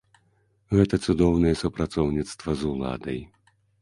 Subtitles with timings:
[0.77, 3.19] Гэта цудоўнае супрацоўніцтва з уладай.